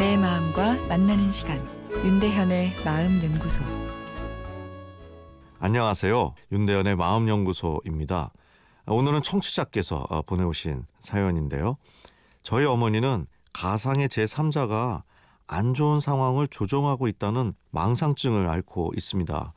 마음과 0.00 0.88
만나는 0.88 1.30
시간 1.30 1.58
윤대현의 1.92 2.72
마음 2.86 3.22
연구소 3.22 3.62
안녕하세요. 5.58 6.34
윤대현의 6.50 6.96
마음 6.96 7.28
연구소입니다. 7.28 8.32
오늘은 8.86 9.22
청취자께서 9.22 10.06
어, 10.08 10.22
보내오신 10.22 10.86
사연인데요. 11.00 11.76
저희 12.42 12.64
어머니는 12.64 13.26
가상의 13.52 14.08
제3자가 14.08 15.02
안 15.46 15.74
좋은 15.74 16.00
상황을 16.00 16.48
조종하고 16.48 17.06
있다는 17.06 17.52
망상증을 17.70 18.48
앓고 18.48 18.92
있습니다. 18.96 19.52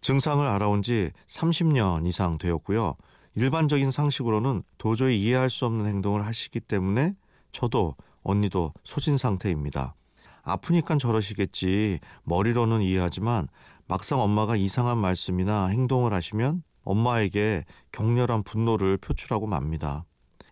증상을 0.00 0.44
알아온 0.44 0.82
지 0.82 1.12
30년 1.28 2.04
이상 2.08 2.38
되었고요. 2.38 2.96
일반적인 3.36 3.92
상식으로는 3.92 4.64
도저히 4.76 5.22
이해할 5.22 5.50
수 5.50 5.66
없는 5.66 5.86
행동을 5.86 6.26
하시기 6.26 6.58
때문에 6.58 7.14
저도 7.52 7.94
언니도 8.24 8.72
소진 8.82 9.16
상태입니다. 9.16 9.94
아프니까 10.42 10.96
저러시겠지. 10.96 12.00
머리로는 12.24 12.82
이해하지만 12.82 13.48
막상 13.86 14.20
엄마가 14.20 14.56
이상한 14.56 14.98
말씀이나 14.98 15.66
행동을 15.66 16.12
하시면 16.12 16.62
엄마에게 16.84 17.64
격렬한 17.92 18.42
분노를 18.42 18.98
표출하고 18.98 19.46
맙니다. 19.46 20.04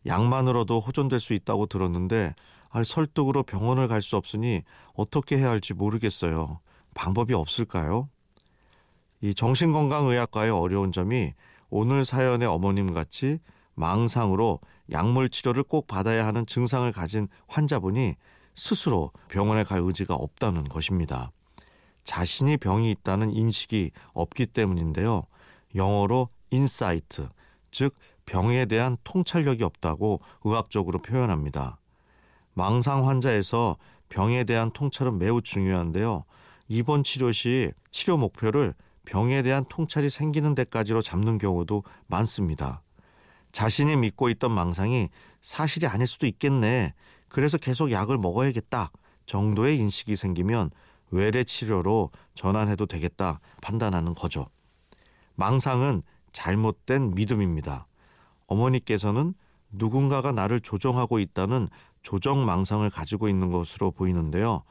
약만으로도 0.07 0.81
호전될 0.81 1.21
수 1.21 1.33
있다고 1.35 1.67
들었는데 1.67 2.35
아, 2.71 2.83
설득으로 2.85 3.43
병원을 3.43 3.87
갈 3.89 4.01
수 4.01 4.17
없으니 4.17 4.63
어떻게 4.95 5.39
해야 5.39 5.51
할지 5.51 5.75
모르겠어요. 5.75 6.61
방법이 6.95 7.35
없을까요? 7.35 8.09
이 9.21 9.35
정신건강의학과의 9.35 10.51
어려운 10.51 10.91
점이 10.91 11.33
오늘 11.71 12.05
사연의 12.05 12.49
어머님 12.49 12.93
같이 12.93 13.39
망상으로 13.75 14.61
약물 14.91 15.29
치료를 15.29 15.63
꼭 15.63 15.87
받아야 15.87 16.27
하는 16.27 16.47
증상을 16.47 16.91
가진 16.93 17.29
환자분이 17.47 18.15
스스로 18.55 19.13
병원에 19.29 19.65
갈 19.65 19.81
의지가 19.81 20.15
없다는 20.15 20.65
것입니다. 20.65 21.31
자신이 22.05 22.57
병이 22.57 22.91
있다는 22.91 23.31
인식이 23.31 23.93
없기 24.13 24.47
때문인데요. 24.47 25.25
영어로 25.75 26.29
insight, 26.51 27.29
즉 27.71 27.95
병에 28.27 28.67
대한 28.67 28.97
통찰력이 29.05 29.65
없다고 29.65 30.21
의학적으로 30.45 31.01
표현합니다. 31.01 31.79
망상 32.55 33.09
환자에서 33.09 33.77
병에 34.09 34.45
대한 34.45 34.71
통찰은 34.73 35.19
매우 35.19 35.41
중요한데요. 35.41 36.25
입원 36.69 37.03
치료 37.03 37.33
시 37.33 37.73
치료 37.91 38.17
목표를 38.17 38.75
병에 39.05 39.43
대한 39.43 39.65
통찰이 39.69 40.11
생기는 40.11 40.55
데까지로 40.55 41.03
잡는 41.03 41.39
경우도 41.39 41.83
많습니다. 42.07 42.83
자신이 43.53 43.97
믿고 43.97 44.29
있던 44.31 44.51
망상이 44.51 45.09
사실이 45.41 45.87
아닐 45.87 46.07
수도 46.07 46.27
있겠네. 46.27 46.95
그래서 47.29 47.59
계속 47.59 47.91
약을 47.91 48.19
먹어야겠다. 48.19 48.91
정도의 49.27 49.79
인식이 49.79 50.17
생기면 50.17 50.71
외래 51.11 51.45
치료로 51.45 52.11
전환해도 52.35 52.87
되겠다 52.87 53.41
판단하는 53.61 54.15
거죠. 54.15 54.47
망상은 55.35 56.03
잘못된 56.33 57.15
믿음입니다. 57.15 57.87
어머니께서는 58.47 59.35
누군가가 59.71 60.33
나를 60.33 60.61
조정하고 60.61 61.19
있다는 61.19 61.69
조정 62.03 62.45
망상을 62.45 62.89
가지고 62.91 63.29
있는 63.29 63.51
것으로 63.51 63.91
보이는데요. 63.91 64.65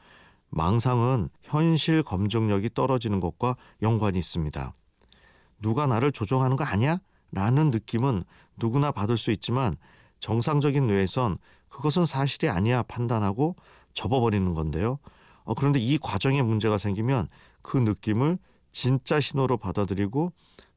망상은 0.50 1.30
현실 1.42 2.02
검증력이 2.02 2.70
떨어지는 2.74 3.20
것과 3.20 3.56
연관이 3.80 4.18
있습니다. 4.18 4.74
누가 5.60 5.86
나를 5.86 6.12
조종하는 6.12 6.56
거 6.56 6.64
아니야? 6.64 6.98
라는 7.32 7.70
느낌은 7.70 8.24
누구나 8.56 8.92
받을 8.92 9.18
수 9.18 9.30
있지만 9.32 9.76
정상적인 10.20 10.86
뇌에선 10.86 11.38
그것은 11.68 12.04
사실이 12.06 12.48
아니야 12.48 12.82
판단하고 12.82 13.56
접어버리는 13.94 14.54
건데요. 14.54 14.98
어, 15.44 15.54
그런데 15.54 15.80
이 15.80 15.98
과정에 15.98 16.42
문제가 16.42 16.78
생기면 16.78 17.28
그 17.62 17.76
느낌을 17.76 18.38
진짜 18.70 19.20
신호로 19.20 19.56
받아들이고 19.56 20.32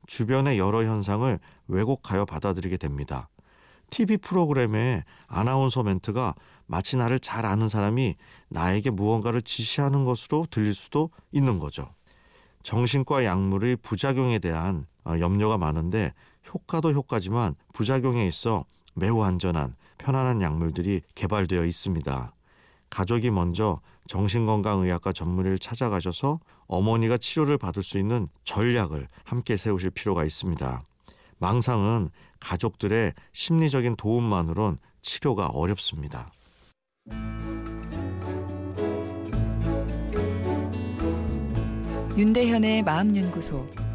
주변의 0.08 0.58
여러 0.58 0.84
현상을 0.84 1.40
왜곡하여 1.68 2.26
받아들이게 2.26 2.78
됩니다. 2.78 3.30
TV 3.90 4.18
프로그램의 4.18 5.04
아나운서 5.28 5.84
멘트가 5.84 6.34
마치 6.66 6.98
나를 6.98 7.20
잘 7.20 7.46
아는 7.46 7.70
사람이 7.70 8.16
나에게 8.50 8.90
무언가를 8.90 9.42
지시하는 9.42 10.04
것으로 10.04 10.48
들릴 10.50 10.74
수도 10.74 11.12
있는 11.32 11.60
거죠. 11.60 11.94
정신과 12.64 13.26
약물의 13.26 13.78
부작용에 13.78 14.40
대한 14.40 14.88
어, 15.04 15.20
염려가 15.20 15.58
많은데 15.58 16.14
효과도 16.56 16.94
효과지만 16.94 17.56
부작용에 17.74 18.26
있어 18.28 18.64
매우 18.94 19.22
안전한 19.24 19.76
편안한 19.98 20.42
약물들이 20.42 21.02
개발되어 21.14 21.66
있습니다. 21.66 22.34
가족이 22.90 23.30
먼저 23.30 23.82
정신건강의학과 24.08 25.12
전문의를 25.12 25.60
찾아가셔서 25.60 26.40
어머니가 26.68 27.18
치료를 27.18 27.58
받을 27.58 27.84
수 27.84 27.98
있는 27.98 28.30
전략을 28.46 29.10
함께 29.26 29.58
세우실 29.58 29.90
필요가 29.92 30.24
있습니다. 30.24 30.82
망상은 31.40 32.10
가족들의 32.40 33.14
심리적인 33.34 33.98
도움만으론 33.98 34.78
치료가 35.02 35.48
어렵습니다. 35.48 36.32
윤대현의 42.18 42.84
마음연구소 42.84 43.85